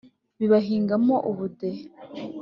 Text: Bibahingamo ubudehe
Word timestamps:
Bibahingamo 0.39 1.15
ubudehe 1.31 1.83